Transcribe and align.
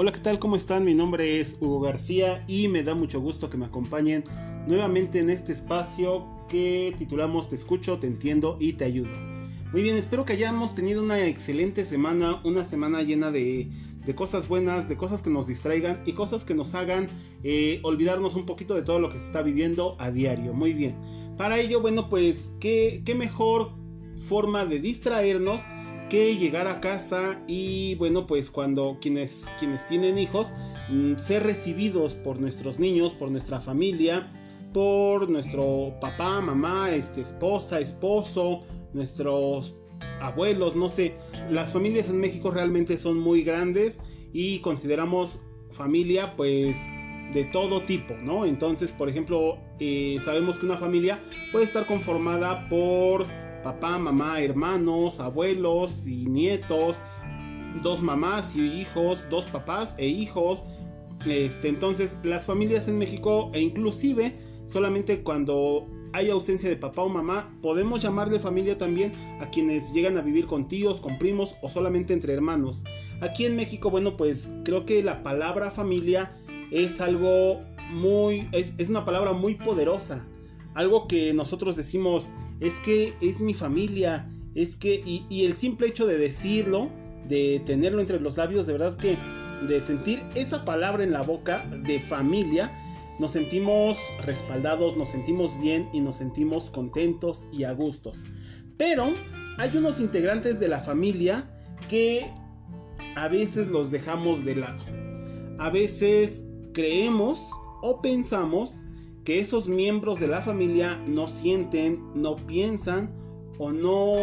Hola, 0.00 0.12
¿qué 0.12 0.20
tal? 0.20 0.38
¿Cómo 0.38 0.54
están? 0.54 0.84
Mi 0.84 0.94
nombre 0.94 1.40
es 1.40 1.56
Hugo 1.58 1.80
García 1.80 2.44
y 2.46 2.68
me 2.68 2.84
da 2.84 2.94
mucho 2.94 3.20
gusto 3.20 3.50
que 3.50 3.56
me 3.56 3.66
acompañen 3.66 4.22
nuevamente 4.68 5.18
en 5.18 5.28
este 5.28 5.50
espacio 5.52 6.24
que 6.48 6.94
titulamos 6.96 7.48
Te 7.48 7.56
escucho, 7.56 7.98
te 7.98 8.06
entiendo 8.06 8.56
y 8.60 8.74
te 8.74 8.84
ayudo. 8.84 9.10
Muy 9.72 9.82
bien, 9.82 9.96
espero 9.96 10.24
que 10.24 10.34
hayamos 10.34 10.76
tenido 10.76 11.02
una 11.02 11.26
excelente 11.26 11.84
semana, 11.84 12.40
una 12.44 12.62
semana 12.62 13.02
llena 13.02 13.32
de, 13.32 13.72
cosas 14.14 14.46
buenas, 14.46 14.88
de 14.88 14.96
cosas 14.96 15.20
que 15.20 15.30
nos 15.30 15.48
distraigan 15.48 16.00
y 16.06 16.12
cosas 16.12 16.44
que 16.44 16.54
nos 16.54 16.76
hagan 16.76 17.08
eh, 17.42 17.80
olvidarnos 17.82 18.36
un 18.36 18.46
poquito 18.46 18.74
de 18.74 18.82
todo 18.82 19.00
lo 19.00 19.08
que 19.08 19.18
se 19.18 19.24
está 19.24 19.42
viviendo 19.42 19.96
a 19.98 20.12
diario. 20.12 20.54
Muy 20.54 20.74
bien, 20.74 20.96
para 21.36 21.58
ello, 21.58 21.80
bueno, 21.80 22.08
pues, 22.08 22.52
¿qué, 22.60 23.02
qué 23.04 23.16
mejor 23.16 23.72
forma 24.16 24.64
de 24.64 24.78
distraernos? 24.78 25.62
Que 26.08 26.36
llegar 26.36 26.66
a 26.66 26.80
casa 26.80 27.40
y 27.46 27.94
bueno 27.96 28.26
pues 28.26 28.50
cuando 28.50 28.98
quienes, 29.00 29.46
quienes 29.58 29.86
tienen 29.86 30.18
hijos 30.18 30.48
mm, 30.90 31.16
ser 31.16 31.42
recibidos 31.44 32.14
por 32.14 32.40
nuestros 32.40 32.78
niños, 32.78 33.12
por 33.12 33.30
nuestra 33.30 33.60
familia, 33.60 34.32
por 34.72 35.28
nuestro 35.28 35.94
papá, 36.00 36.40
mamá, 36.40 36.90
este, 36.90 37.20
esposa, 37.20 37.80
esposo, 37.80 38.62
nuestros 38.92 39.74
abuelos, 40.20 40.76
no 40.76 40.88
sé. 40.88 41.14
Las 41.50 41.72
familias 41.72 42.10
en 42.10 42.20
México 42.20 42.50
realmente 42.50 42.96
son 42.96 43.18
muy 43.18 43.42
grandes 43.42 44.00
y 44.32 44.58
consideramos 44.60 45.42
familia 45.70 46.34
pues 46.36 46.76
de 47.32 47.44
todo 47.52 47.82
tipo, 47.82 48.14
¿no? 48.22 48.44
Entonces, 48.44 48.90
por 48.90 49.08
ejemplo, 49.08 49.58
eh, 49.80 50.18
sabemos 50.24 50.58
que 50.58 50.66
una 50.66 50.76
familia 50.76 51.20
puede 51.52 51.64
estar 51.64 51.86
conformada 51.86 52.68
por 52.68 53.26
papá, 53.62 53.98
mamá, 53.98 54.40
hermanos, 54.40 55.20
abuelos 55.20 56.06
y 56.06 56.26
nietos, 56.26 56.96
dos 57.82 58.02
mamás 58.02 58.56
y 58.56 58.66
hijos, 58.66 59.26
dos 59.30 59.46
papás 59.46 59.94
e 59.98 60.06
hijos. 60.06 60.64
Este, 61.26 61.68
entonces, 61.68 62.16
las 62.22 62.46
familias 62.46 62.88
en 62.88 62.98
México 62.98 63.50
e 63.52 63.60
inclusive 63.60 64.34
solamente 64.68 65.22
cuando 65.22 65.88
hay 66.12 66.30
ausencia 66.30 66.68
de 66.68 66.76
papá 66.76 67.02
o 67.02 67.08
mamá, 67.08 67.54
podemos 67.62 68.02
llamar 68.02 68.30
de 68.30 68.38
familia 68.38 68.78
también 68.78 69.12
a 69.40 69.50
quienes 69.50 69.92
llegan 69.92 70.16
a 70.16 70.22
vivir 70.22 70.46
con 70.46 70.68
tíos, 70.68 71.00
con 71.00 71.18
primos 71.18 71.56
o 71.62 71.68
solamente 71.68 72.12
entre 72.12 72.32
hermanos. 72.32 72.84
Aquí 73.20 73.44
en 73.44 73.56
México, 73.56 73.90
bueno, 73.90 74.16
pues 74.16 74.50
creo 74.64 74.86
que 74.86 75.02
la 75.02 75.22
palabra 75.22 75.70
familia 75.70 76.32
es 76.70 77.00
algo 77.00 77.60
muy, 77.90 78.48
es, 78.52 78.74
es 78.78 78.88
una 78.88 79.04
palabra 79.04 79.32
muy 79.32 79.54
poderosa. 79.54 80.26
Algo 80.74 81.08
que 81.08 81.32
nosotros 81.34 81.76
decimos, 81.76 82.30
es 82.60 82.78
que 82.80 83.14
es 83.20 83.40
mi 83.40 83.54
familia, 83.54 84.30
es 84.54 84.76
que, 84.76 85.02
y, 85.04 85.44
el 85.44 85.56
simple 85.56 85.88
hecho 85.88 86.06
de 86.06 86.18
decirlo, 86.18 86.90
de 87.28 87.62
tenerlo 87.64 88.00
entre 88.00 88.20
los 88.20 88.36
labios, 88.36 88.66
de 88.66 88.72
verdad 88.72 88.96
que 88.96 89.18
de 89.66 89.80
sentir 89.80 90.22
esa 90.34 90.64
palabra 90.64 91.02
en 91.02 91.12
la 91.12 91.22
boca 91.22 91.66
de 91.84 92.00
familia, 92.00 92.72
nos 93.18 93.32
sentimos 93.32 93.98
respaldados, 94.24 94.96
nos 94.96 95.10
sentimos 95.10 95.58
bien 95.60 95.88
y 95.92 96.00
nos 96.00 96.16
sentimos 96.16 96.70
contentos 96.70 97.48
y 97.52 97.64
a 97.64 97.72
gustos. 97.72 98.24
Pero 98.76 99.12
hay 99.58 99.76
unos 99.76 100.00
integrantes 100.00 100.60
de 100.60 100.68
la 100.68 100.78
familia 100.78 101.50
que 101.88 102.32
a 103.16 103.28
veces 103.28 103.66
los 103.66 103.90
dejamos 103.90 104.44
de 104.44 104.56
lado. 104.56 104.82
A 105.58 105.70
veces 105.70 106.46
creemos 106.72 107.50
o 107.82 108.00
pensamos 108.00 108.76
que 109.28 109.40
esos 109.40 109.68
miembros 109.68 110.20
de 110.20 110.26
la 110.26 110.40
familia 110.40 110.98
no 111.06 111.28
sienten, 111.28 112.02
no 112.14 112.34
piensan 112.34 113.10
o 113.58 113.70
no 113.70 114.14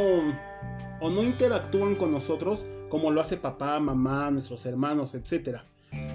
o 1.00 1.10
no 1.12 1.22
interactúan 1.22 1.94
con 1.94 2.12
nosotros 2.12 2.66
como 2.90 3.12
lo 3.12 3.22
hace 3.22 3.38
papá, 3.38 3.80
mamá, 3.80 4.32
nuestros 4.32 4.66
hermanos, 4.66 5.14
etc. 5.14 5.60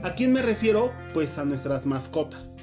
¿A 0.02 0.14
quién 0.16 0.32
me 0.32 0.42
refiero? 0.42 0.92
Pues 1.14 1.38
a 1.38 1.44
nuestras 1.44 1.86
mascotas. 1.86 2.56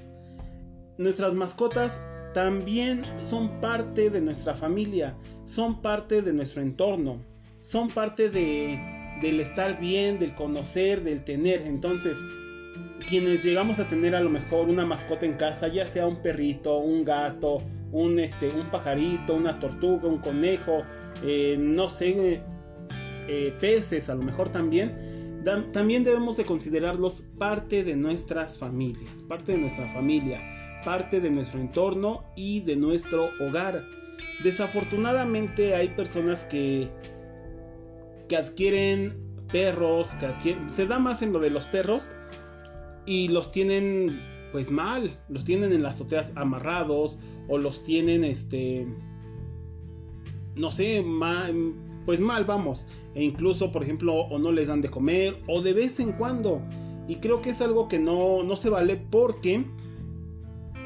Nuestras 0.97 1.33
mascotas 1.33 2.01
también 2.33 3.05
son 3.15 3.61
parte 3.61 4.09
de 4.09 4.19
nuestra 4.19 4.53
familia, 4.53 5.15
son 5.45 5.81
parte 5.81 6.21
de 6.21 6.33
nuestro 6.33 6.61
entorno, 6.61 7.23
son 7.61 7.87
parte 7.87 8.29
de, 8.29 8.77
del 9.21 9.39
estar 9.39 9.79
bien, 9.79 10.19
del 10.19 10.35
conocer, 10.35 11.05
del 11.05 11.23
tener. 11.23 11.61
Entonces, 11.61 12.17
quienes 13.07 13.43
llegamos 13.43 13.79
a 13.79 13.87
tener 13.87 14.13
a 14.13 14.19
lo 14.19 14.29
mejor 14.29 14.67
una 14.67 14.85
mascota 14.85 15.25
en 15.25 15.33
casa, 15.33 15.69
ya 15.69 15.85
sea 15.85 16.05
un 16.05 16.17
perrito, 16.17 16.77
un 16.77 17.05
gato, 17.05 17.63
un, 17.91 18.19
este, 18.19 18.49
un 18.49 18.67
pajarito, 18.67 19.33
una 19.33 19.57
tortuga, 19.59 20.07
un 20.07 20.19
conejo, 20.19 20.83
eh, 21.23 21.55
no 21.57 21.89
sé, 21.89 22.41
eh, 23.27 23.53
peces 23.59 24.09
a 24.09 24.15
lo 24.15 24.23
mejor 24.23 24.49
también, 24.49 25.41
también 25.71 26.03
debemos 26.03 26.35
de 26.35 26.43
considerarlos 26.43 27.23
parte 27.37 27.83
de 27.85 27.95
nuestras 27.95 28.57
familias, 28.57 29.23
parte 29.23 29.53
de 29.53 29.59
nuestra 29.59 29.87
familia, 29.87 30.41
parte 30.83 31.21
de 31.21 31.31
nuestro 31.31 31.61
entorno 31.61 32.25
y 32.35 32.59
de 32.61 32.75
nuestro 32.75 33.29
hogar. 33.39 33.85
Desafortunadamente 34.43 35.73
hay 35.73 35.87
personas 35.89 36.43
que, 36.43 36.89
que 38.27 38.35
adquieren 38.35 39.15
perros, 39.49 40.09
que 40.43 40.57
se 40.67 40.85
da 40.85 40.99
más 40.99 41.21
en 41.21 41.31
lo 41.31 41.39
de 41.39 41.49
los 41.49 41.65
perros, 41.67 42.11
y 43.07 43.29
los 43.29 43.51
tienen 43.51 44.21
pues 44.51 44.69
mal, 44.69 45.19
los 45.29 45.43
tienen 45.43 45.73
en 45.73 45.81
las 45.81 45.95
azoteas 45.95 46.31
amarrados 46.35 47.17
o 47.47 47.57
los 47.57 47.83
tienen 47.83 48.23
este 48.23 48.85
no 50.55 50.71
sé, 50.71 51.03
pues 52.05 52.19
mal 52.19 52.45
vamos, 52.45 52.85
e 53.15 53.23
incluso 53.23 53.71
por 53.71 53.83
ejemplo 53.83 54.13
o 54.13 54.37
no 54.39 54.51
les 54.51 54.67
dan 54.67 54.81
de 54.81 54.89
comer 54.89 55.41
o 55.47 55.61
de 55.61 55.73
vez 55.73 55.99
en 55.99 56.11
cuando. 56.13 56.61
Y 57.07 57.17
creo 57.17 57.41
que 57.41 57.51
es 57.51 57.61
algo 57.61 57.87
que 57.87 57.99
no, 57.99 58.43
no 58.43 58.55
se 58.57 58.69
vale 58.69 58.97
porque 58.97 59.65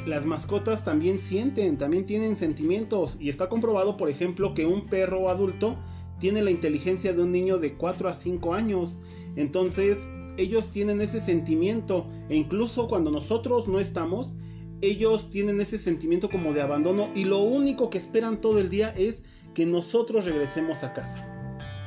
las 0.05 0.25
mascotas 0.25 0.83
también 0.83 1.19
sienten, 1.19 1.77
también 1.77 2.05
tienen 2.05 2.35
sentimientos. 2.35 3.17
Y 3.19 3.29
está 3.29 3.49
comprobado 3.49 3.97
por 3.97 4.09
ejemplo 4.09 4.53
que 4.53 4.65
un 4.65 4.87
perro 4.87 5.29
adulto 5.29 5.77
tiene 6.19 6.43
la 6.43 6.51
inteligencia 6.51 7.13
de 7.13 7.23
un 7.23 7.31
niño 7.31 7.57
de 7.57 7.75
4 7.75 8.09
a 8.09 8.13
5 8.13 8.53
años. 8.53 8.99
Entonces, 9.35 10.09
ellos 10.37 10.71
tienen 10.71 11.01
ese 11.01 11.19
sentimiento 11.19 12.07
e 12.29 12.35
incluso 12.35 12.87
cuando 12.87 13.11
nosotros 13.11 13.67
no 13.67 13.79
estamos, 13.79 14.33
ellos 14.81 15.29
tienen 15.29 15.61
ese 15.61 15.77
sentimiento 15.77 16.29
como 16.29 16.53
de 16.53 16.61
abandono 16.61 17.09
y 17.15 17.25
lo 17.25 17.39
único 17.39 17.89
que 17.89 17.97
esperan 17.97 18.41
todo 18.41 18.59
el 18.59 18.69
día 18.69 18.89
es 18.97 19.25
que 19.53 19.65
nosotros 19.65 20.25
regresemos 20.25 20.83
a 20.83 20.93
casa. 20.93 21.27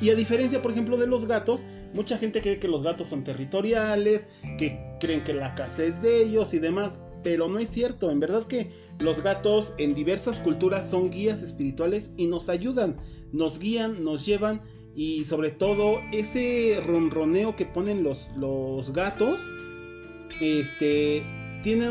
Y 0.01 0.09
a 0.09 0.15
diferencia, 0.15 0.61
por 0.61 0.71
ejemplo, 0.71 0.97
de 0.97 1.07
los 1.07 1.25
gatos, 1.25 1.63
mucha 1.93 2.17
gente 2.17 2.41
cree 2.41 2.59
que 2.59 2.67
los 2.67 2.83
gatos 2.83 3.07
son 3.07 3.23
territoriales, 3.23 4.27
que 4.57 4.79
creen 4.99 5.23
que 5.23 5.33
la 5.33 5.55
casa 5.55 5.83
es 5.83 6.01
de 6.01 6.23
ellos 6.23 6.53
y 6.53 6.59
demás, 6.59 6.99
pero 7.23 7.47
no 7.47 7.59
es 7.59 7.69
cierto. 7.69 8.11
En 8.11 8.19
verdad 8.19 8.45
que 8.45 8.69
los 8.99 9.21
gatos 9.21 9.73
en 9.77 9.93
diversas 9.93 10.39
culturas 10.39 10.89
son 10.89 11.09
guías 11.09 11.41
espirituales 11.41 12.11
y 12.17 12.27
nos 12.27 12.49
ayudan, 12.49 12.97
nos 13.31 13.57
guían, 13.57 14.03
nos 14.03 14.25
llevan 14.25 14.61
y 14.95 15.25
sobre 15.25 15.51
todo 15.51 16.01
ese 16.13 16.81
ronroneo 16.85 17.55
que 17.55 17.65
ponen 17.65 18.03
los, 18.03 18.29
los 18.37 18.93
gatos, 18.93 19.41
este, 20.39 21.23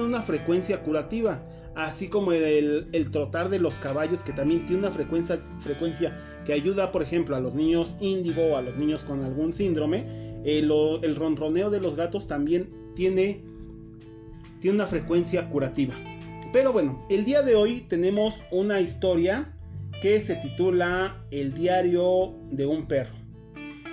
una 0.00 0.22
frecuencia 0.22 0.82
curativa. 0.82 1.44
Así 1.74 2.06
como 2.06 2.30
el, 2.30 3.10
trotar 3.10 3.48
de 3.48 3.58
los 3.58 3.80
caballos, 3.80 4.22
que 4.22 4.32
también 4.32 4.64
tiene 4.64 4.82
una 4.82 4.92
frecuencia, 4.92 5.40
frecuencia 5.58 6.16
que 6.46 6.52
ayuda, 6.52 6.92
por 6.92 7.02
ejemplo, 7.02 7.34
a 7.34 7.40
los 7.40 7.54
niños 7.56 7.96
índigo 8.00 8.42
o 8.52 8.56
a 8.56 8.62
los 8.62 8.76
niños 8.76 9.02
con 9.02 9.24
algún 9.24 9.52
síndrome. 9.52 10.04
El, 10.44 10.70
el 11.02 11.16
ronroneo 11.16 11.70
de 11.70 11.80
los 11.80 11.96
gatos 11.96 12.28
también 12.28 12.70
tiene, 12.94 13.42
tiene 14.60 14.76
una 14.76 14.86
frecuencia 14.86 15.50
curativa. 15.50 15.94
Pero 16.52 16.72
bueno, 16.72 17.04
el 17.10 17.24
día 17.24 17.42
de 17.42 17.56
hoy 17.56 17.80
tenemos 17.80 18.44
una 18.52 18.80
historia 18.80 19.53
que 20.04 20.20
se 20.20 20.36
titula 20.36 21.24
El 21.30 21.54
diario 21.54 22.34
de 22.50 22.66
un 22.66 22.86
perro. 22.86 23.14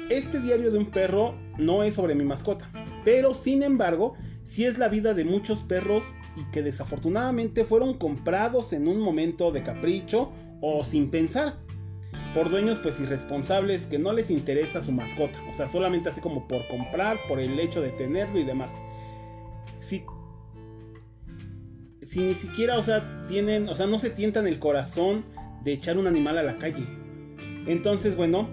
Este 0.09 0.41
diario 0.41 0.69
de 0.69 0.77
un 0.77 0.87
perro 0.87 1.35
no 1.57 1.83
es 1.83 1.93
sobre 1.93 2.15
mi 2.15 2.25
mascota, 2.25 2.69
pero 3.05 3.33
sin 3.33 3.63
embargo, 3.63 4.15
sí 4.43 4.65
es 4.65 4.77
la 4.77 4.89
vida 4.89 5.13
de 5.13 5.23
muchos 5.23 5.63
perros 5.63 6.13
y 6.35 6.43
que 6.51 6.63
desafortunadamente 6.63 7.63
fueron 7.63 7.93
comprados 7.93 8.73
en 8.73 8.89
un 8.89 8.99
momento 8.99 9.53
de 9.53 9.63
capricho 9.63 10.33
o 10.59 10.83
sin 10.83 11.09
pensar 11.09 11.55
por 12.33 12.49
dueños 12.49 12.79
pues 12.83 12.99
irresponsables 12.99 13.85
que 13.85 13.97
no 13.97 14.11
les 14.11 14.29
interesa 14.31 14.81
su 14.81 14.91
mascota, 14.91 15.39
o 15.49 15.53
sea, 15.53 15.69
solamente 15.69 16.09
así 16.09 16.19
como 16.19 16.45
por 16.45 16.67
comprar, 16.67 17.19
por 17.29 17.39
el 17.39 17.57
hecho 17.57 17.79
de 17.79 17.91
tenerlo 17.91 18.37
y 18.37 18.43
demás. 18.43 18.73
Si 19.79 20.03
si 22.01 22.19
ni 22.19 22.33
siquiera, 22.33 22.77
o 22.77 22.83
sea, 22.83 23.23
tienen, 23.27 23.69
o 23.69 23.75
sea, 23.75 23.87
no 23.87 23.97
se 23.97 24.09
tientan 24.09 24.45
el 24.45 24.59
corazón 24.59 25.23
de 25.63 25.73
echar 25.73 25.97
un 25.97 26.07
animal 26.07 26.37
a 26.37 26.43
la 26.43 26.57
calle. 26.57 26.85
Entonces, 27.67 28.15
bueno, 28.15 28.49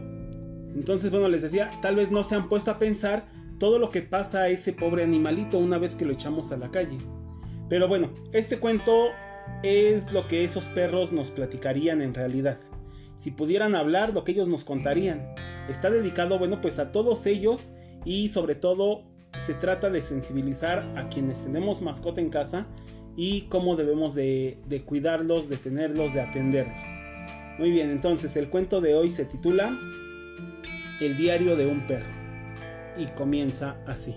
entonces, 0.74 1.10
bueno, 1.10 1.28
les 1.28 1.42
decía, 1.42 1.70
tal 1.82 1.96
vez 1.96 2.10
no 2.10 2.24
se 2.24 2.34
han 2.34 2.48
puesto 2.48 2.70
a 2.70 2.78
pensar 2.78 3.26
todo 3.58 3.78
lo 3.78 3.90
que 3.90 4.02
pasa 4.02 4.42
a 4.42 4.48
ese 4.48 4.72
pobre 4.72 5.02
animalito 5.02 5.58
una 5.58 5.78
vez 5.78 5.94
que 5.94 6.04
lo 6.04 6.12
echamos 6.12 6.52
a 6.52 6.56
la 6.56 6.70
calle. 6.70 6.98
Pero 7.68 7.88
bueno, 7.88 8.10
este 8.32 8.58
cuento 8.58 9.08
es 9.62 10.12
lo 10.12 10.28
que 10.28 10.44
esos 10.44 10.64
perros 10.66 11.12
nos 11.12 11.30
platicarían 11.30 12.00
en 12.00 12.14
realidad. 12.14 12.58
Si 13.16 13.32
pudieran 13.32 13.74
hablar, 13.74 14.14
lo 14.14 14.24
que 14.24 14.32
ellos 14.32 14.48
nos 14.48 14.64
contarían. 14.64 15.34
Está 15.68 15.90
dedicado, 15.90 16.38
bueno, 16.38 16.60
pues 16.60 16.78
a 16.78 16.92
todos 16.92 17.26
ellos 17.26 17.70
y 18.04 18.28
sobre 18.28 18.54
todo 18.54 19.02
se 19.44 19.54
trata 19.54 19.90
de 19.90 20.00
sensibilizar 20.00 20.86
a 20.96 21.08
quienes 21.08 21.40
tenemos 21.40 21.82
mascota 21.82 22.20
en 22.20 22.30
casa 22.30 22.66
y 23.20 23.40
cómo 23.48 23.74
debemos 23.74 24.14
de, 24.14 24.56
cuidarlos, 24.86 25.48
de 25.48 25.56
tenerlos, 25.56 26.14
de 26.14 26.20
atenderlos. 26.20 26.86
Muy 27.58 27.72
bien, 27.72 27.90
entonces 27.90 28.36
el 28.36 28.48
cuento 28.48 28.80
de 28.80 28.94
hoy 28.94 29.10
se 29.10 29.24
titula 29.24 29.76
El 31.00 31.16
diario 31.16 31.56
de 31.56 31.66
un 31.66 31.84
perro 31.88 32.12
y 32.96 33.06
comienza 33.16 33.76
así. 33.88 34.14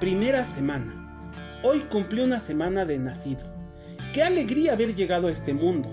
Primera 0.00 0.42
semana. 0.42 1.60
Hoy 1.62 1.80
cumplí 1.80 2.22
una 2.22 2.38
semana 2.38 2.86
de 2.86 2.98
nacido. 2.98 3.44
Qué 4.14 4.22
alegría 4.22 4.72
haber 4.72 4.94
llegado 4.94 5.28
a 5.28 5.32
este 5.32 5.52
mundo. 5.52 5.90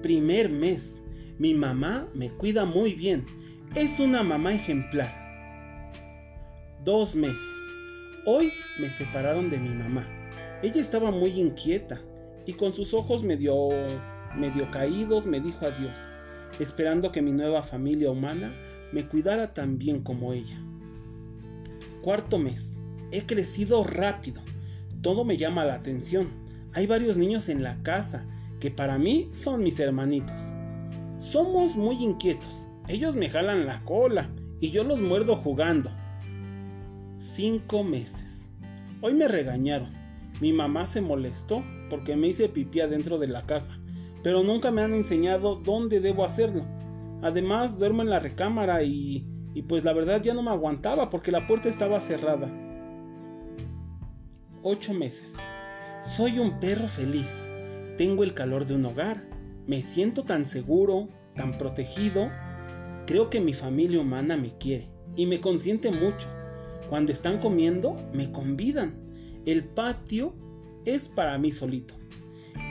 Primer 0.00 0.48
mes. 0.48 0.96
Mi 1.38 1.52
mamá 1.52 2.08
me 2.14 2.30
cuida 2.30 2.64
muy 2.64 2.94
bien. 2.94 3.26
Es 3.74 4.00
una 4.00 4.22
mamá 4.22 4.54
ejemplar. 4.54 5.12
Dos 6.82 7.14
meses. 7.14 7.65
Hoy 8.26 8.52
me 8.78 8.90
separaron 8.90 9.48
de 9.48 9.58
mi 9.58 9.70
mamá. 9.70 10.06
Ella 10.62 10.80
estaba 10.80 11.10
muy 11.10 11.30
inquieta 11.30 12.00
y 12.44 12.52
con 12.52 12.72
sus 12.74 12.92
ojos 12.92 13.22
medio, 13.22 13.68
medio 14.36 14.70
caídos 14.70 15.26
me 15.26 15.40
dijo 15.40 15.64
adiós, 15.64 16.12
esperando 16.60 17.12
que 17.12 17.22
mi 17.22 17.32
nueva 17.32 17.62
familia 17.62 18.10
humana 18.10 18.52
me 18.92 19.06
cuidara 19.06 19.54
tan 19.54 19.78
bien 19.78 20.02
como 20.02 20.32
ella. 20.32 20.60
Cuarto 22.02 22.38
mes. 22.38 22.76
He 23.12 23.24
crecido 23.24 23.84
rápido 23.84 24.42
todo 25.06 25.24
me 25.24 25.36
llama 25.36 25.64
la 25.64 25.74
atención. 25.74 26.28
Hay 26.72 26.88
varios 26.88 27.16
niños 27.16 27.48
en 27.48 27.62
la 27.62 27.80
casa 27.84 28.26
que 28.58 28.72
para 28.72 28.98
mí 28.98 29.28
son 29.30 29.62
mis 29.62 29.78
hermanitos. 29.78 30.52
Somos 31.20 31.76
muy 31.76 32.02
inquietos. 32.02 32.66
Ellos 32.88 33.14
me 33.14 33.28
jalan 33.28 33.66
la 33.66 33.84
cola 33.84 34.28
y 34.60 34.70
yo 34.72 34.82
los 34.82 35.00
muerdo 35.00 35.36
jugando. 35.36 35.90
Cinco 37.16 37.82
meses. 37.82 38.50
Hoy 39.00 39.14
me 39.14 39.28
regañaron. 39.28 39.92
Mi 40.40 40.52
mamá 40.52 40.86
se 40.86 41.00
molestó 41.00 41.64
porque 41.88 42.16
me 42.16 42.28
hice 42.28 42.48
pipí 42.48 42.80
adentro 42.80 43.18
de 43.18 43.28
la 43.28 43.46
casa, 43.46 43.78
pero 44.22 44.42
nunca 44.42 44.70
me 44.70 44.82
han 44.82 44.92
enseñado 44.92 45.56
dónde 45.56 46.00
debo 46.00 46.24
hacerlo. 46.24 46.64
Además, 47.22 47.78
duermo 47.78 48.02
en 48.02 48.10
la 48.10 48.18
recámara 48.18 48.82
y, 48.82 49.26
y 49.54 49.62
pues 49.62 49.84
la 49.84 49.94
verdad 49.94 50.22
ya 50.22 50.34
no 50.34 50.42
me 50.42 50.50
aguantaba 50.50 51.08
porque 51.08 51.32
la 51.32 51.46
puerta 51.46 51.68
estaba 51.68 52.00
cerrada 52.00 52.52
ocho 54.68 54.92
meses. 54.92 55.36
Soy 56.02 56.40
un 56.40 56.58
perro 56.58 56.88
feliz. 56.88 57.48
Tengo 57.96 58.24
el 58.24 58.34
calor 58.34 58.66
de 58.66 58.74
un 58.74 58.84
hogar. 58.84 59.24
Me 59.64 59.80
siento 59.80 60.24
tan 60.24 60.44
seguro, 60.44 61.08
tan 61.36 61.56
protegido. 61.56 62.28
Creo 63.06 63.30
que 63.30 63.40
mi 63.40 63.54
familia 63.54 64.00
humana 64.00 64.36
me 64.36 64.58
quiere 64.58 64.90
y 65.16 65.26
me 65.26 65.40
consiente 65.40 65.92
mucho. 65.92 66.26
Cuando 66.88 67.12
están 67.12 67.38
comiendo, 67.38 67.96
me 68.12 68.30
convidan. 68.30 68.94
El 69.44 69.64
patio 69.64 70.34
es 70.84 71.08
para 71.08 71.36
mí 71.38 71.50
solito. 71.50 71.94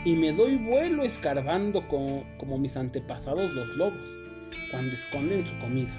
Y 0.05 0.15
me 0.15 0.31
doy 0.31 0.57
vuelo 0.57 1.03
escarbando 1.03 1.87
como, 1.87 2.23
como 2.37 2.57
mis 2.57 2.77
antepasados 2.77 3.53
los 3.53 3.69
lobos, 3.75 4.09
cuando 4.71 4.95
esconden 4.95 5.45
su 5.45 5.57
comida. 5.59 5.93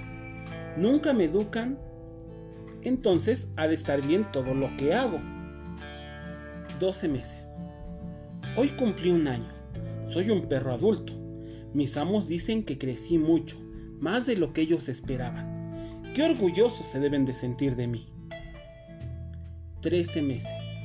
Nunca 0.77 1.13
me 1.13 1.25
educan, 1.25 1.79
entonces 2.83 3.47
ha 3.55 3.67
de 3.67 3.73
estar 3.73 4.01
bien 4.05 4.31
todo 4.31 4.53
lo 4.53 4.75
que 4.77 4.93
hago. 4.93 5.19
12 6.79 7.07
meses. 7.07 7.63
Hoy 8.55 8.69
cumplí 8.69 9.09
un 9.09 9.27
año. 9.27 9.51
Soy 10.07 10.29
un 10.29 10.47
perro 10.47 10.73
adulto. 10.73 11.13
Mis 11.73 11.97
amos 11.97 12.27
dicen 12.27 12.63
que 12.63 12.77
crecí 12.77 13.17
mucho, 13.17 13.57
más 13.99 14.25
de 14.25 14.37
lo 14.37 14.53
que 14.53 14.61
ellos 14.61 14.89
esperaban. 14.89 15.56
Qué 16.13 16.23
orgullosos 16.23 16.85
se 16.85 16.99
deben 16.99 17.25
de 17.25 17.33
sentir 17.33 17.75
de 17.75 17.87
mí. 17.87 18.07
13 19.81 20.21
meses. 20.21 20.81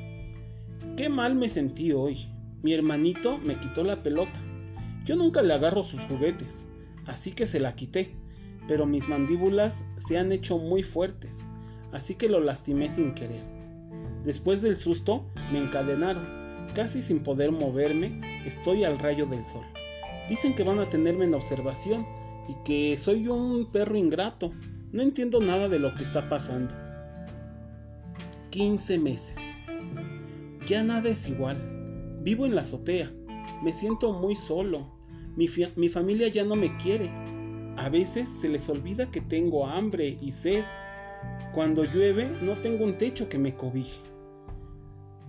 Qué 0.97 1.09
mal 1.09 1.35
me 1.35 1.49
sentí 1.49 1.93
hoy. 1.93 2.29
Mi 2.63 2.75
hermanito 2.75 3.39
me 3.39 3.59
quitó 3.59 3.83
la 3.83 4.03
pelota. 4.03 4.41
Yo 5.05 5.17
nunca 5.17 5.43
le 5.43 5.55
agarro 5.55 5.83
sus 5.83 6.01
juguetes, 6.03 6.69
así 7.07 7.33
que 7.33 7.47
se 7.47 7.59
la 7.59 7.75
quité, 7.75 8.15
pero 8.69 8.87
mis 8.87 9.09
mandíbulas 9.09 9.85
se 9.97 10.19
han 10.19 10.31
hecho 10.31 10.59
muy 10.59 10.83
fuertes, 10.83 11.39
así 11.93 12.15
que 12.15 12.29
lo 12.29 12.41
lastimé 12.41 12.89
sin 12.89 13.15
querer. 13.15 13.43
Después 14.25 14.63
del 14.63 14.79
susto, 14.79 15.27
me 15.51 15.59
encadenaron. 15.59 16.43
Casi 16.75 17.03
sin 17.03 17.23
poder 17.23 17.51
moverme, 17.51 18.21
estoy 18.47 18.85
al 18.85 18.99
rayo 18.99 19.27
del 19.27 19.45
sol. 19.45 19.65
Dicen 20.29 20.55
que 20.55 20.63
van 20.63 20.79
a 20.79 20.89
tenerme 20.89 21.25
en 21.25 21.35
observación 21.35 22.07
y 22.49 22.55
que 22.65 22.97
soy 22.97 23.29
un 23.29 23.67
perro 23.73 23.97
ingrato. 23.97 24.53
No 24.93 25.01
entiendo 25.01 25.41
nada 25.41 25.71
de 25.71 25.79
lo 25.79 25.95
que 25.95 26.03
está 26.03 26.29
pasando. 26.29 26.75
15 28.51 28.99
meses. 28.99 29.39
Ya 30.67 30.85
nada 30.85 31.09
es 31.09 31.27
igual. 31.31 31.57
Vivo 32.21 32.45
en 32.45 32.55
la 32.55 32.61
azotea. 32.61 33.11
Me 33.65 33.73
siento 33.73 34.13
muy 34.13 34.37
solo. 34.37 34.93
Mi, 35.35 35.49
mi, 35.77 35.89
familia 35.89 36.29
ya 36.29 36.45
no 36.45 36.57
me 36.57 36.77
quiere. 36.77 37.11
A 37.79 37.89
veces 37.89 38.29
se 38.29 38.51
les 38.51 38.69
olvida 38.69 39.11
que 39.11 39.23
tengo 39.23 39.67
hambre 39.67 40.19
y 40.21 40.31
sed. 40.31 40.63
Cuando 41.55 41.85
llueve 41.85 42.29
no 42.43 42.61
tengo 42.61 42.85
un 42.85 42.99
techo 42.99 43.31
que 43.31 43.39
me 43.39 43.55
cobije. 43.55 43.99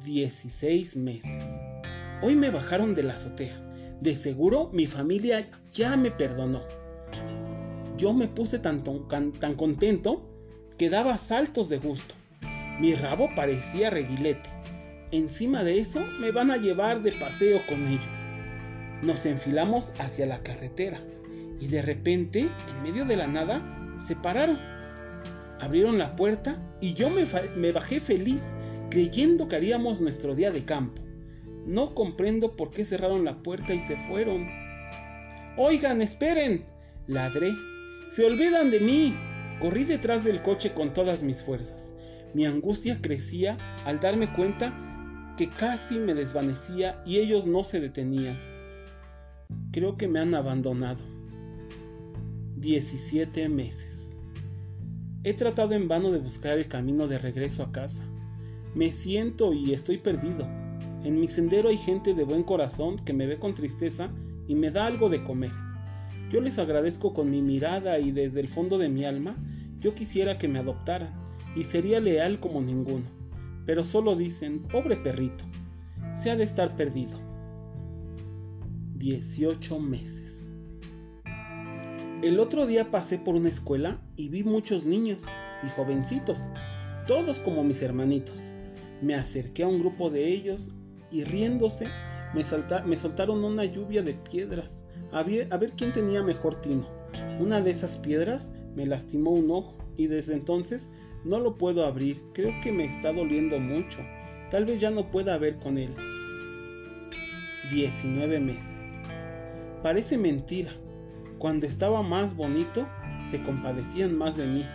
16 0.04 0.98
meses. 0.98 1.46
Hoy 2.22 2.36
me 2.36 2.50
bajaron 2.50 2.96
de 2.96 3.04
la 3.04 3.14
azotea. 3.14 3.58
De 4.02 4.14
seguro 4.14 4.70
mi 4.74 4.88
familia 4.88 5.50
ya 5.72 5.96
me 5.96 6.12
perdonó. 6.12 6.64
Yo 8.04 8.12
me 8.12 8.28
puse 8.28 8.60
tan, 8.60 8.84
tan 8.84 9.56
contento 9.56 10.30
que 10.78 10.90
daba 10.90 11.18
saltos 11.18 11.70
de 11.70 11.78
gusto. 11.78 12.14
Mi 12.82 12.94
rabo 12.96 13.30
parecía 13.34 13.90
reguilete. 13.90 14.50
Encima 15.12 15.64
de 15.64 15.80
eso 15.80 16.02
me 16.20 16.32
van 16.32 16.52
a 16.52 16.58
llevar 16.58 17.02
de 17.02 17.14
paseo 17.14 17.62
con 17.66 17.88
ellos. 17.88 18.20
Nos 19.02 19.26
enfilamos 19.26 19.94
hacia 20.00 20.26
la 20.26 20.42
carretera 20.42 21.00
y 21.62 21.68
de 21.68 21.82
repente, 21.82 22.42
en 22.42 22.84
medio 22.84 23.06
de 23.06 23.16
la 23.16 23.28
nada, 23.28 23.64
se 24.06 24.18
pararon. 24.18 24.60
Abrieron 25.62 25.98
la 25.98 26.18
puerta 26.18 26.62
y 26.82 26.96
yo 26.96 27.10
me, 27.10 27.26
me 27.56 27.72
bajé 27.72 28.02
feliz 28.02 28.44
creyendo 28.90 29.48
que 29.48 29.56
haríamos 29.56 30.02
nuestro 30.02 30.36
día 30.36 30.52
de 30.52 30.66
campo. 30.66 31.02
No 31.66 31.96
comprendo 31.96 32.58
por 32.58 32.72
qué 32.72 32.84
cerraron 32.84 33.24
la 33.24 33.42
puerta 33.42 33.74
y 33.74 33.80
se 33.80 33.96
fueron. 34.10 34.50
Oigan, 35.56 36.02
esperen. 36.02 36.66
Ladré. 37.08 37.54
Se 38.10 38.26
olvidan 38.26 38.72
de 38.72 38.80
mí. 38.80 39.16
Corrí 39.60 39.86
detrás 39.86 40.24
del 40.24 40.42
coche 40.42 40.74
con 40.74 40.94
todas 40.94 41.24
mis 41.24 41.44
fuerzas. 41.44 41.94
Mi 42.34 42.46
angustia 42.46 43.00
crecía 43.02 43.58
al 43.86 44.00
darme 44.00 44.34
cuenta 44.34 45.34
que 45.38 45.50
casi 45.50 46.00
me 46.00 46.14
desvanecía 46.14 47.02
y 47.06 47.18
ellos 47.18 47.46
no 47.46 47.64
se 47.64 47.80
detenían. 47.80 48.40
Creo 49.72 49.98
que 49.98 50.08
me 50.08 50.20
han 50.20 50.34
abandonado. 50.36 51.04
17 52.58 53.50
meses. 53.50 54.10
He 55.24 55.34
tratado 55.34 55.74
en 55.74 55.88
vano 55.88 56.12
de 56.12 56.20
buscar 56.20 56.58
el 56.58 56.68
camino 56.68 57.08
de 57.08 57.18
regreso 57.18 57.64
a 57.64 57.72
casa. 57.72 58.04
Me 58.76 58.92
siento 58.92 59.54
y 59.54 59.74
estoy 59.74 59.98
perdido. 59.98 60.46
En 61.04 61.20
mi 61.20 61.28
sendero 61.28 61.70
hay 61.70 61.78
gente 61.78 62.14
de 62.14 62.24
buen 62.24 62.44
corazón 62.44 62.98
que 62.98 63.14
me 63.14 63.28
ve 63.28 63.38
con 63.38 63.54
tristeza 63.54 64.10
y 64.48 64.56
me 64.56 64.72
da 64.72 64.86
algo 64.86 65.10
de 65.10 65.24
comer. 65.24 65.52
Yo 66.34 66.42
les 66.42 66.58
agradezco 66.58 67.14
con 67.14 67.30
mi 67.30 67.44
mirada 67.44 68.00
y 68.00 68.12
desde 68.12 68.40
el 68.40 68.48
fondo 68.48 68.80
de 68.80 68.90
mi 68.90 69.06
alma, 69.06 69.38
yo 69.80 69.94
quisiera 69.94 70.40
que 70.40 70.48
me 70.48 70.58
adoptaran 70.58 71.14
y 71.56 71.64
sería 71.64 72.00
leal 72.00 72.40
como 72.40 72.60
ninguno. 72.60 73.06
Pero 73.68 73.86
solo 73.86 74.16
dicen, 74.16 74.64
pobre 74.64 74.98
perrito, 74.98 75.46
se 76.12 76.32
ha 76.32 76.36
de 76.36 76.44
estar 76.44 76.76
perdido. 76.76 77.20
18 78.96 79.80
meses. 79.80 80.50
El 82.24 82.40
otro 82.40 82.66
día 82.66 82.90
pasé 82.90 83.20
por 83.20 83.36
una 83.36 83.50
escuela 83.50 84.02
y 84.16 84.30
vi 84.30 84.44
muchos 84.44 84.86
niños 84.86 85.24
y 85.62 85.70
jovencitos, 85.70 86.50
todos 87.06 87.40
como 87.42 87.64
mis 87.64 87.84
hermanitos. 87.84 88.40
Me 89.04 89.14
acerqué 89.14 89.62
a 89.62 89.68
un 89.68 89.82
grupo 89.82 90.10
de 90.10 90.30
ellos 90.30 90.72
y 91.12 91.26
riéndose 91.26 91.90
me, 92.34 92.44
soltaron 92.44 93.44
una 93.44 93.66
lluvia 93.66 94.04
de 94.04 94.14
piedras 94.14 94.84
a 95.12 95.24
ver, 95.24 95.48
a 95.52 95.58
ver 95.58 95.74
quién 95.74 95.94
tenía 95.94 96.24
mejor 96.24 96.60
tino. 96.62 96.88
Una 97.40 97.62
de 97.62 97.72
esas 97.72 97.98
piedras 97.98 98.52
me 98.76 98.86
lastimó 98.86 99.32
un 99.32 99.52
ojo 99.52 99.76
y 99.98 100.08
desde 100.08 100.34
entonces 100.34 100.90
no 101.24 101.40
lo 101.40 101.58
puedo 101.58 101.86
abrir. 101.86 102.18
Creo 102.34 102.52
que 102.62 102.72
me 102.72 102.86
está 102.86 103.14
doliendo 103.14 103.60
mucho. 103.60 104.00
Tal 104.50 104.66
vez 104.66 104.82
ya 104.82 104.90
no 104.90 105.12
pueda 105.12 105.38
ver 105.38 105.58
con 105.58 105.78
él. 105.78 105.96
19 107.70 108.40
meses. 108.40 108.96
Parece 109.84 110.18
mentira. 110.18 110.72
Cuando 111.38 111.68
estaba 111.68 112.02
más 112.02 112.36
bonito, 112.36 112.88
se 113.30 113.42
compadecían 113.44 114.18
más 114.18 114.38
de 114.38 114.48
mí. 114.48 114.66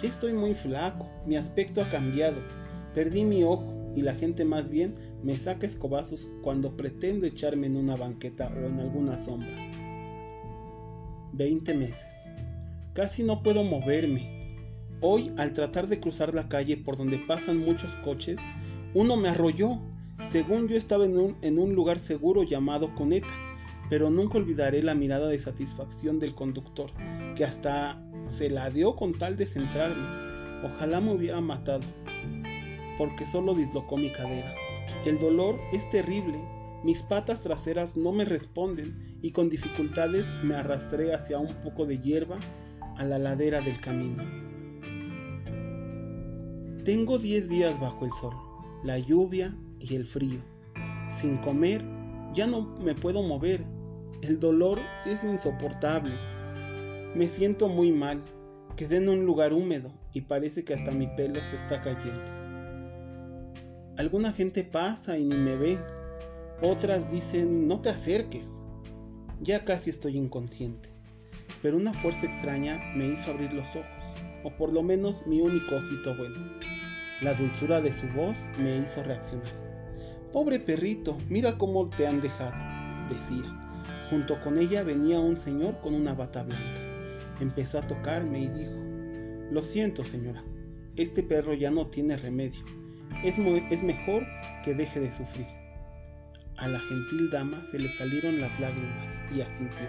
Ya 0.00 0.08
estoy 0.08 0.32
muy 0.32 0.54
flaco, 0.54 1.08
mi 1.26 1.36
aspecto 1.36 1.82
ha 1.82 1.88
cambiado 1.90 2.38
Perdí 2.94 3.24
mi 3.24 3.42
ojo 3.42 3.81
y 3.94 4.02
la 4.02 4.14
gente 4.14 4.44
más 4.44 4.68
bien 4.68 4.94
me 5.22 5.36
saca 5.36 5.66
escobazos 5.66 6.28
cuando 6.42 6.76
pretendo 6.76 7.26
echarme 7.26 7.66
en 7.66 7.76
una 7.76 7.96
banqueta 7.96 8.52
o 8.54 8.66
en 8.66 8.80
alguna 8.80 9.16
sombra. 9.18 9.56
20 11.32 11.74
meses. 11.74 12.06
Casi 12.94 13.22
no 13.22 13.42
puedo 13.42 13.64
moverme. 13.64 14.42
Hoy, 15.00 15.32
al 15.36 15.52
tratar 15.52 15.88
de 15.88 15.98
cruzar 15.98 16.34
la 16.34 16.48
calle 16.48 16.76
por 16.76 16.96
donde 16.96 17.18
pasan 17.18 17.58
muchos 17.58 17.96
coches, 17.96 18.38
uno 18.94 19.16
me 19.16 19.28
arrolló. 19.28 19.80
Según 20.30 20.68
yo 20.68 20.76
estaba 20.76 21.06
en 21.06 21.18
un, 21.18 21.36
en 21.42 21.58
un 21.58 21.74
lugar 21.74 21.98
seguro 21.98 22.44
llamado 22.44 22.94
Coneta, 22.94 23.34
pero 23.90 24.10
nunca 24.10 24.38
olvidaré 24.38 24.82
la 24.82 24.94
mirada 24.94 25.28
de 25.28 25.38
satisfacción 25.38 26.20
del 26.20 26.34
conductor, 26.34 26.90
que 27.34 27.44
hasta 27.44 28.00
se 28.26 28.50
la 28.50 28.70
dio 28.70 28.94
con 28.94 29.14
tal 29.14 29.36
de 29.36 29.46
centrarme. 29.46 30.06
Ojalá 30.64 31.00
me 31.00 31.12
hubiera 31.12 31.40
matado, 31.40 31.82
porque 33.02 33.26
solo 33.26 33.52
dislocó 33.52 33.96
mi 33.96 34.12
cadera. 34.12 34.54
El 35.04 35.18
dolor 35.18 35.58
es 35.72 35.90
terrible, 35.90 36.38
mis 36.84 37.02
patas 37.02 37.40
traseras 37.40 37.96
no 37.96 38.12
me 38.12 38.24
responden 38.24 39.18
y 39.20 39.32
con 39.32 39.50
dificultades 39.50 40.28
me 40.44 40.54
arrastré 40.54 41.12
hacia 41.12 41.40
un 41.40 41.52
poco 41.62 41.84
de 41.84 41.98
hierba 41.98 42.38
a 42.96 43.04
la 43.04 43.18
ladera 43.18 43.60
del 43.60 43.80
camino. 43.80 44.22
Tengo 46.84 47.18
diez 47.18 47.48
días 47.48 47.80
bajo 47.80 48.04
el 48.04 48.12
sol, 48.12 48.36
la 48.84 49.00
lluvia 49.00 49.52
y 49.80 49.96
el 49.96 50.06
frío. 50.06 50.38
Sin 51.10 51.38
comer, 51.38 51.82
ya 52.32 52.46
no 52.46 52.60
me 52.84 52.94
puedo 52.94 53.20
mover. 53.24 53.62
El 54.22 54.38
dolor 54.38 54.78
es 55.06 55.24
insoportable. 55.24 56.14
Me 57.16 57.26
siento 57.26 57.66
muy 57.66 57.90
mal. 57.90 58.22
Quedé 58.76 58.98
en 58.98 59.08
un 59.08 59.26
lugar 59.26 59.52
húmedo 59.52 59.90
y 60.12 60.20
parece 60.20 60.64
que 60.64 60.74
hasta 60.74 60.92
mi 60.92 61.08
pelo 61.16 61.42
se 61.42 61.56
está 61.56 61.82
cayendo. 61.82 62.41
Alguna 63.98 64.32
gente 64.32 64.64
pasa 64.64 65.18
y 65.18 65.24
ni 65.24 65.36
me 65.36 65.54
ve. 65.54 65.78
Otras 66.62 67.12
dicen, 67.12 67.68
no 67.68 67.82
te 67.82 67.90
acerques. 67.90 68.58
Ya 69.42 69.66
casi 69.66 69.90
estoy 69.90 70.16
inconsciente. 70.16 70.88
Pero 71.60 71.76
una 71.76 71.92
fuerza 71.92 72.24
extraña 72.24 72.80
me 72.96 73.08
hizo 73.08 73.30
abrir 73.30 73.52
los 73.52 73.76
ojos, 73.76 74.04
o 74.44 74.56
por 74.56 74.72
lo 74.72 74.82
menos 74.82 75.26
mi 75.26 75.42
único 75.42 75.76
ojito 75.76 76.16
bueno. 76.16 76.38
La 77.20 77.34
dulzura 77.34 77.82
de 77.82 77.92
su 77.92 78.08
voz 78.08 78.48
me 78.58 78.78
hizo 78.78 79.02
reaccionar. 79.02 79.52
Pobre 80.32 80.58
perrito, 80.58 81.18
mira 81.28 81.58
cómo 81.58 81.90
te 81.90 82.06
han 82.06 82.22
dejado, 82.22 82.54
decía. 83.10 83.44
Junto 84.08 84.40
con 84.40 84.58
ella 84.58 84.82
venía 84.84 85.20
un 85.20 85.36
señor 85.36 85.80
con 85.82 85.94
una 85.94 86.14
bata 86.14 86.44
blanca. 86.44 86.80
Empezó 87.40 87.78
a 87.78 87.86
tocarme 87.86 88.40
y 88.40 88.48
dijo, 88.48 88.72
Lo 89.50 89.62
siento, 89.62 90.02
señora, 90.02 90.42
este 90.96 91.22
perro 91.22 91.52
ya 91.52 91.70
no 91.70 91.88
tiene 91.88 92.16
remedio 92.16 92.81
es, 93.24 93.82
mejor 93.82 94.26
que 94.64 94.74
deje 94.74 95.00
de 95.00 95.12
sufrir. 95.12 95.46
A 96.56 96.68
la 96.68 96.80
gentil 96.80 97.30
dama 97.30 97.62
se 97.70 97.78
le 97.78 97.88
salieron 97.88 98.40
las 98.40 98.58
lágrimas 98.60 99.22
y 99.34 99.40
asintió. 99.40 99.88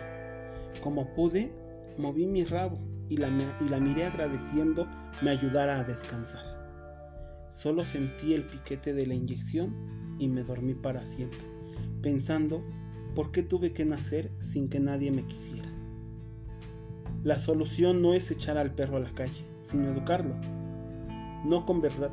Como 0.82 1.14
pude, 1.14 1.52
moví 1.98 2.26
mi 2.26 2.44
rabo 2.44 2.80
y 3.10 3.18
la, 3.18 3.30
y 3.60 3.70
la 3.70 3.80
miré 3.80 4.06
agradeciendo 4.06 4.88
me 5.22 5.32
ayudara 5.32 5.80
a 5.80 5.84
descansar. 5.84 6.46
Solo 7.52 7.86
sentí 7.86 8.34
el 8.34 8.44
piquete 8.44 8.94
de 8.94 9.06
la 9.06 9.14
inyección 9.14 10.16
y 10.20 10.28
me 10.28 10.44
dormí 10.44 10.74
para 10.74 11.06
siempre, 11.06 11.42
pensando 12.02 12.64
por 13.14 13.32
qué 13.32 13.44
tuve 13.44 13.74
que 13.74 13.86
nacer 13.86 14.32
sin 14.40 14.70
que 14.70 14.80
nadie 14.80 15.12
me 15.12 15.26
quisiera. 15.26 15.70
La 17.24 17.38
solución 17.38 18.02
no 18.02 18.14
es 18.14 18.32
echar 18.32 18.58
al 18.58 18.74
perro 18.74 18.98
a 18.98 19.02
la 19.02 19.12
calle, 19.12 19.46
sino 19.62 19.90
educarlo 19.90 20.36
no, 21.44 21.66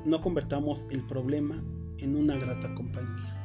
no 0.05 0.21
convertamos 0.21 0.87
el 0.91 1.03
problema 1.03 1.63
en 1.99 2.17
una 2.17 2.37
grata 2.37 2.75
compañía. 2.75 3.37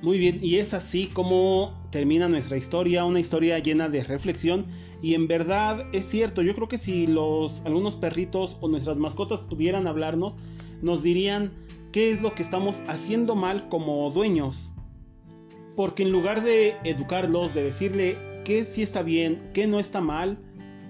Muy 0.00 0.18
bien, 0.18 0.38
y 0.40 0.56
es 0.56 0.74
así 0.74 1.06
como 1.06 1.76
termina 1.90 2.28
nuestra 2.28 2.56
historia, 2.56 3.04
una 3.04 3.18
historia 3.18 3.58
llena 3.58 3.88
de 3.88 4.04
reflexión 4.04 4.66
y 5.02 5.14
en 5.14 5.26
verdad 5.26 5.86
es 5.92 6.04
cierto, 6.04 6.42
yo 6.42 6.54
creo 6.54 6.68
que 6.68 6.78
si 6.78 7.08
los 7.08 7.62
algunos 7.64 7.96
perritos 7.96 8.56
o 8.60 8.68
nuestras 8.68 8.96
mascotas 8.98 9.40
pudieran 9.40 9.88
hablarnos, 9.88 10.34
nos 10.82 11.02
dirían 11.02 11.52
qué 11.90 12.10
es 12.12 12.22
lo 12.22 12.34
que 12.34 12.42
estamos 12.42 12.82
haciendo 12.86 13.34
mal 13.34 13.68
como 13.68 14.08
dueños. 14.10 14.72
Porque 15.74 16.04
en 16.04 16.12
lugar 16.12 16.44
de 16.44 16.76
educarlos, 16.84 17.54
de 17.54 17.64
decirle 17.64 18.18
qué 18.44 18.62
sí 18.62 18.82
está 18.82 19.02
bien, 19.02 19.50
qué 19.52 19.66
no 19.66 19.80
está 19.80 20.00
mal, 20.00 20.38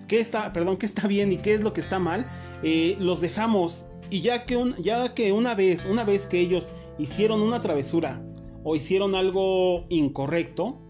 qué 0.09 0.19
está, 0.19 0.53
perdón, 0.53 0.79
qué 0.79 0.87
está 0.87 1.07
bien 1.07 1.31
y 1.31 1.37
qué 1.37 1.55
es 1.55 1.61
lo 1.61 1.73
que 1.73 1.81
está 1.81 1.99
mal, 1.99 2.27
eh, 2.63 2.97
los 2.99 3.21
dejamos. 3.21 3.87
Y 4.11 4.23
ya 4.23 4.45
que, 4.47 4.57
un, 4.57 4.75
ya 4.77 5.15
que 5.15 5.33
una 5.33 5.55
vez, 5.55 5.85
una 5.85 6.05
vez 6.05 6.27
que 6.27 6.41
ellos 6.41 6.71
hicieron 6.99 7.41
una 7.43 7.61
travesura 7.61 8.23
o 8.65 8.75
hicieron 8.75 9.15
algo 9.15 9.85
incorrecto, 9.91 10.81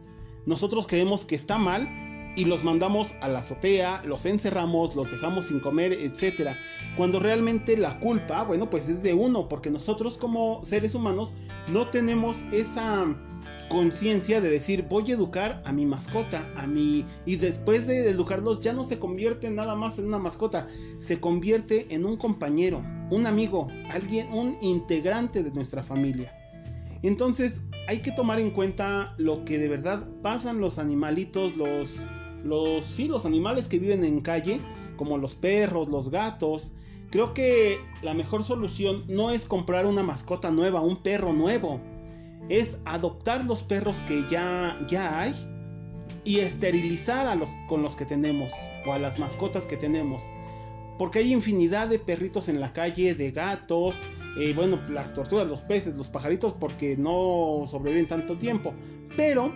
nosotros 0.47 0.87
creemos 0.87 1.25
que 1.27 1.35
está 1.35 1.59
mal 1.59 1.87
y 2.37 2.45
los 2.45 2.63
mandamos 2.63 3.15
a 3.21 3.29
la 3.29 3.41
azotea, 3.41 4.03
los 4.05 4.25
encerramos, 4.25 4.95
los 4.95 5.11
dejamos 5.11 5.47
sin 5.47 5.59
comer, 5.59 5.93
etc. 5.93 6.53
Cuando 6.97 7.19
realmente 7.19 7.77
la 7.77 7.99
culpa, 7.99 8.45
bueno, 8.45 8.71
pues 8.71 8.89
es 8.89 9.03
de 9.03 9.13
uno, 9.13 9.49
porque 9.49 9.71
nosotros 9.71 10.17
como 10.17 10.65
seres 10.65 10.95
humanos 10.95 11.33
no 11.73 11.89
tenemos 11.89 12.45
esa 12.53 13.07
conciencia 13.69 14.41
de 14.41 14.51
decir 14.51 14.87
voy 14.89 15.11
a 15.11 15.15
educar 15.15 15.63
a 15.65 15.73
mi 15.73 15.87
mascota, 15.87 16.51
a 16.57 16.67
mi 16.67 17.05
y 17.27 17.37
después 17.37 17.87
de 17.87 18.09
educarlos 18.09 18.61
ya 18.61 18.73
no 18.73 18.85
se 18.85 18.99
convierte 18.99 19.51
nada 19.51 19.75
más 19.75 19.99
en 19.99 20.07
una 20.07 20.19
mascota, 20.19 20.67
se 20.99 21.21
convierte 21.21 21.95
en 21.95 22.07
un 22.07 22.17
compañero, 22.17 22.83
un 23.11 23.27
amigo, 23.27 23.69
alguien, 23.91 24.33
un 24.33 24.57
integrante 24.61 25.43
de 25.43 25.53
nuestra 25.53 25.83
familia. 25.83 26.35
Entonces 27.03 27.61
hay 27.87 27.99
que 27.99 28.13
tomar 28.13 28.41
en 28.41 28.51
cuenta 28.51 29.15
lo 29.19 29.45
que 29.45 29.59
de 29.59 29.69
verdad 29.69 30.07
pasan 30.23 30.61
los 30.61 30.79
animalitos, 30.79 31.57
los 31.57 31.95
los 32.45 32.85
sí, 32.85 33.09
los 33.09 33.27
animales 33.27 33.67
que 33.67 33.79
viven 33.79 34.05
en 34.05 34.21
calle, 34.21 34.61
como 34.97 35.19
los 35.19 35.35
perros, 35.35 35.89
los 35.89 36.11
gatos. 36.11 36.73
Creo 37.11 37.35
que 37.35 37.79
la 38.03 38.15
mejor 38.15 38.45
solución 38.45 39.05
no 39.09 39.31
es 39.31 39.45
comprar 39.45 39.87
una 39.87 40.03
mascota 40.03 40.51
nueva, 40.51 40.81
un 40.81 41.03
perro 41.03 41.33
nuevo 41.33 41.81
es 42.49 42.79
adoptar 42.85 43.45
los 43.45 43.63
perros 43.63 44.03
que 44.03 44.25
ya, 44.31 44.79
ya 44.89 45.21
hay 45.21 45.35
y 46.25 46.41
esterilizar 46.41 47.27
a 47.27 47.35
los 47.35 47.51
con 47.67 47.83
los 47.83 47.97
que 47.97 48.05
tenemos 48.05 48.53
o 48.87 48.93
a 48.93 48.99
las 48.99 49.19
mascotas 49.19 49.67
que 49.67 49.77
tenemos. 49.77 50.25
Porque 50.99 51.21
hay 51.21 51.33
infinidad 51.33 51.89
de 51.89 51.99
perritos 51.99 52.49
en 52.49 52.61
la 52.61 52.73
calle, 52.73 53.15
de 53.15 53.31
gatos, 53.31 53.99
eh, 54.39 54.53
bueno, 54.55 54.81
las 54.89 55.15
tortugas, 55.15 55.47
los 55.47 55.63
peces, 55.63 55.97
los 55.97 56.09
pajaritos, 56.09 56.55
porque 56.55 56.97
no 56.97 57.65
sobreviven 57.67 58.09
tanto 58.09 58.37
tiempo. 58.37 58.75
Pero 59.17 59.53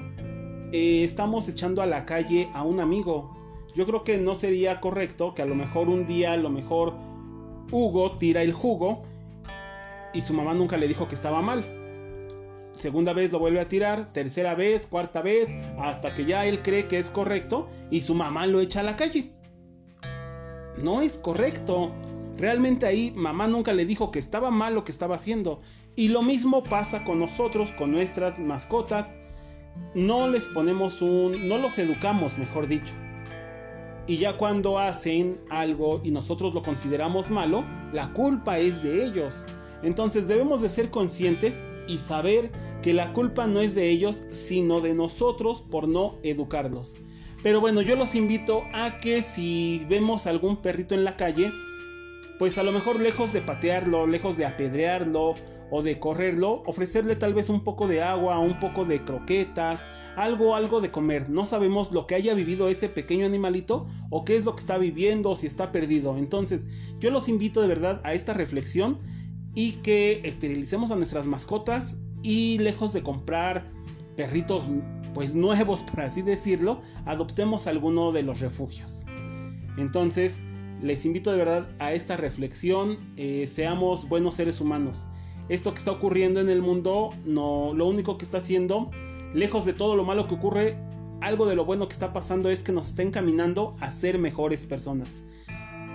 eh, 0.73 1.03
estamos 1.03 1.49
echando 1.49 1.83
a 1.83 1.87
la 1.87 2.07
calle 2.07 2.49
a 2.55 2.65
un 2.65 2.81
amigo. 2.81 3.35
Yo 3.75 3.87
creo 3.87 4.05
que 4.05 4.19
no 4.19 4.35
sería 4.35 4.81
correcto 4.81 5.35
que 5.35 5.43
a 5.43 5.47
lo 5.47 5.55
mejor 5.55 5.89
un 5.89 6.07
día, 6.07 6.35
a 6.35 6.37
lo 6.37 6.51
mejor 6.51 6.95
Hugo 7.71 8.17
tira 8.17 8.43
el 8.43 8.53
jugo 8.53 9.03
y 10.15 10.21
su 10.21 10.35
mamá 10.35 10.53
nunca 10.55 10.77
le 10.77 10.89
dijo 10.89 11.09
que 11.09 11.15
estaba 11.15 11.41
mal 11.41 11.82
segunda 12.75 13.12
vez 13.12 13.33
lo 13.33 13.38
vuelve 13.38 13.61
a 13.61 13.69
tirar, 13.69 14.12
tercera 14.12 14.55
vez, 14.55 14.87
cuarta 14.87 15.23
vez, 15.23 15.49
hasta 15.79 16.14
que 16.14 16.25
ya 16.25 16.47
él 16.47 16.62
cree 16.62 16.87
que 16.87 16.99
es 16.99 17.11
correcto 17.11 17.69
y 17.91 18.00
su 18.00 18.14
mamá 18.14 18.47
lo 18.47 18.61
echa 18.61 18.81
a 18.81 18.85
la 18.85 18.97
calle. 18.97 19.33
No 20.76 21.02
es 21.02 21.17
correcto. 21.17 21.93
Realmente 22.37 22.87
ahí 22.87 23.12
mamá 23.14 23.47
nunca 23.47 23.73
le 23.73 23.85
dijo 23.85 24.11
que 24.11 24.19
estaba 24.19 24.50
mal 24.50 24.75
lo 24.75 24.85
que 24.85 24.93
estaba 24.93 25.17
haciendo. 25.17 25.61
Y 25.95 26.09
lo 26.09 26.23
mismo 26.23 26.64
pasa 26.64 27.05
con 27.05 27.19
nosotros, 27.19 27.73
con 27.73 27.93
nuestras 27.93 28.41
mascotas. 28.41 29.14
No 29.95 30.29
les 30.29 30.47
ponemos 30.47 31.02
un... 31.02 31.49
no 31.49 31.59
los 31.59 31.79
educamos, 31.79 32.38
mejor 32.38 32.67
dicho. 32.67 32.95
Y 34.07 34.17
ya 34.17 34.37
cuando 34.37 34.79
hacen 34.79 35.38
algo 35.50 36.00
y 36.02 36.11
nosotros 36.11 36.55
lo 36.55 36.62
consideramos 36.62 37.31
malo, 37.31 37.64
la 37.93 38.12
culpa 38.12 38.59
es 38.59 38.83
de 38.83 39.05
ellos. 39.05 39.47
Entonces 39.83 40.26
debemos 40.26 40.62
de 40.62 40.69
ser 40.69 40.91
conscientes 40.91 41.64
y 41.87 41.99
saber 41.99 42.51
que 42.83 42.95
la 42.95 43.12
culpa 43.12 43.47
no 43.47 43.61
es 43.61 43.75
de 43.75 43.91
ellos, 43.91 44.23
sino 44.31 44.81
de 44.81 44.95
nosotros 44.95 45.62
por 45.71 45.89
no 45.89 46.19
educarlos. 46.23 46.99
Pero 47.43 47.61
bueno, 47.61 47.83
yo 47.83 47.97
los 47.97 48.15
invito 48.15 48.65
a 48.73 48.99
que 48.99 49.21
si 49.21 49.85
vemos 49.89 50.27
algún 50.27 50.59
perrito 50.59 50.95
en 50.95 51.05
la 51.05 51.17
calle, 51.17 51.53
pues 52.39 52.57
a 52.59 52.62
lo 52.62 52.73
mejor 52.73 53.01
lejos 53.01 53.33
de 53.33 53.43
patearlo, 53.43 54.07
lejos 54.07 54.37
de 54.37 54.47
apedrearlo 54.47 55.35
o 55.71 55.83
de 55.83 55.99
correrlo, 55.99 56.62
ofrecerle 56.67 57.17
tal 57.17 57.35
vez 57.35 57.49
un 57.49 57.65
poco 57.65 57.89
de 57.89 58.03
agua, 58.03 58.39
un 58.39 58.59
poco 58.61 58.85
de 58.85 59.03
croquetas, 59.03 59.83
algo, 60.17 60.55
algo 60.55 60.81
de 60.81 60.91
comer. 60.91 61.31
No 61.31 61.45
sabemos 61.45 61.93
lo 61.93 62.07
que 62.07 62.15
haya 62.15 62.35
vivido 62.35 62.69
ese 62.69 62.89
pequeño 62.89 63.27
animalito 63.27 63.87
o 64.11 64.25
qué 64.25 64.37
es 64.37 64.45
lo 64.45 64.55
que 64.55 64.61
está 64.61 64.79
viviendo 64.79 65.31
o 65.31 65.37
si 65.37 65.47
está 65.47 65.73
perdido. 65.73 66.17
Entonces, 66.19 66.67
yo 67.01 67.11
los 67.11 67.29
invito 67.29 67.62
de 67.62 67.69
verdad 67.69 68.01
a 68.05 68.12
esta 68.12 68.35
reflexión 68.35 68.99
y 69.54 69.73
que 69.82 70.21
esterilicemos 70.25 70.90
a 70.90 70.97
nuestras 70.97 71.26
mascotas 71.26 71.97
y 72.23 72.59
lejos 72.59 72.92
de 72.92 73.02
comprar 73.02 73.71
perritos 74.16 74.64
pues 75.14 75.35
nuevos 75.35 75.82
por 75.90 76.00
así 76.00 76.23
decirlo, 76.23 76.80
adoptemos 77.04 77.66
alguno 77.66 78.12
de 78.12 78.23
los 78.23 78.40
refugios. 78.40 79.06
Entonces, 79.76 80.42
les 80.82 81.04
invito 81.06 81.30
de 81.30 81.38
verdad 81.38 81.68
a 81.78 81.92
esta 81.92 82.16
reflexión, 82.16 82.99
eh, 83.16 83.47
seamos 83.47 84.09
buenos 84.09 84.35
seres 84.35 84.61
humanos. 84.61 85.06
Esto 85.49 85.73
que 85.73 85.78
está 85.78 85.92
ocurriendo 85.92 86.40
en 86.40 86.49
el 86.49 86.62
mundo, 86.62 87.11
no, 87.25 87.73
lo 87.75 87.87
único 87.87 88.18
que 88.18 88.25
está 88.25 88.38
haciendo, 88.38 88.90
lejos 89.35 89.64
de 89.64 89.73
todo 89.73 89.97
lo 89.97 90.04
malo 90.04 90.26
que 90.26 90.35
ocurre, 90.35 90.78
algo 91.21 91.47
de 91.47 91.54
lo 91.54 91.64
bueno 91.64 91.87
que 91.87 91.92
está 91.92 92.12
pasando 92.12 92.50
es 92.50 92.62
que 92.62 92.73
nos 92.73 92.88
está 92.88 93.02
encaminando 93.02 93.76
a 93.80 93.90
ser 93.90 94.18
mejores 94.18 94.66
personas. 94.66 95.23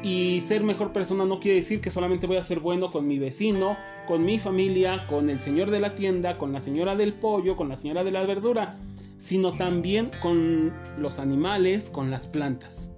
Y 0.03 0.41
ser 0.41 0.63
mejor 0.63 0.93
persona 0.93 1.25
no 1.25 1.39
quiere 1.39 1.57
decir 1.57 1.81
que 1.81 1.89
solamente 1.89 2.27
voy 2.27 2.37
a 2.37 2.41
ser 2.41 2.59
bueno 2.59 2.91
con 2.91 3.07
mi 3.07 3.17
vecino, 3.17 3.77
con 4.05 4.23
mi 4.23 4.37
familia, 4.37 5.07
con 5.07 5.29
el 5.29 5.39
señor 5.39 5.71
de 5.71 5.79
la 5.79 5.95
tienda, 5.95 6.37
con 6.37 6.53
la 6.53 6.59
señora 6.59 6.95
del 6.95 7.13
pollo, 7.13 7.55
con 7.55 7.67
la 7.67 7.75
señora 7.75 8.03
de 8.03 8.11
la 8.11 8.25
verdura, 8.25 8.77
sino 9.17 9.55
también 9.55 10.11
con 10.21 10.73
los 10.97 11.19
animales, 11.19 11.89
con 11.89 12.11
las 12.11 12.27
plantas. 12.27 12.91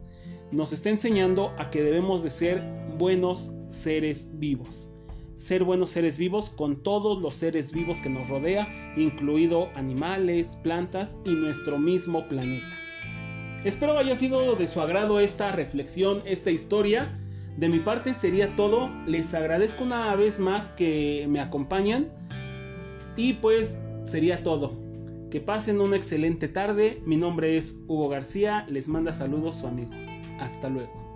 Nos 0.52 0.74
está 0.74 0.90
enseñando 0.90 1.54
a 1.58 1.70
que 1.70 1.82
debemos 1.82 2.22
de 2.22 2.30
ser 2.30 2.64
buenos 2.98 3.52
seres 3.70 4.30
vivos. 4.34 4.92
Ser 5.38 5.64
buenos 5.64 5.92
seres 5.92 6.18
vivos 6.18 6.50
con 6.50 6.84
todos 6.84 7.22
los 7.22 7.34
seres 7.34 7.72
vivos 7.72 8.02
que 8.02 8.10
nos 8.10 8.28
rodea, 8.28 8.68
incluido 8.98 9.70
animales, 9.76 10.58
plantas 10.64 11.16
y 11.24 11.30
nuestro 11.30 11.80
mismo 11.80 12.28
planeta. 12.28 12.89
Espero 13.64 13.98
haya 13.98 14.16
sido 14.16 14.56
de 14.56 14.68
su 14.68 14.80
agrado 14.80 15.20
esta 15.20 15.52
reflexión, 15.52 16.22
esta 16.26 16.50
historia. 16.50 17.20
De 17.58 17.68
mi 17.68 17.80
parte 17.80 18.14
sería 18.14 18.56
todo. 18.56 18.90
Les 19.06 19.34
agradezco 19.34 19.84
una 19.84 20.16
vez 20.16 20.40
más 20.40 20.70
que 20.70 21.28
me 21.30 21.42
acompañan. 21.42 22.08
Y 23.18 23.34
pues 23.34 23.78
sería 24.06 24.44
todo. 24.44 24.80
Que 25.30 25.42
pasen 25.42 25.82
una 25.82 25.98
excelente 25.98 26.48
tarde. 26.48 27.02
Mi 27.06 27.18
nombre 27.18 27.58
es 27.58 27.76
Hugo 27.88 28.08
García. 28.08 28.66
Les 28.70 28.88
manda 28.88 29.12
saludos 29.12 29.58
su 29.58 29.68
amigo. 29.68 29.92
Hasta 30.40 30.70
luego. 30.70 31.09